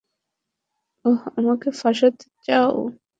[1.05, 2.75] ওহ, আমাকে ফাঁসাতে চাও?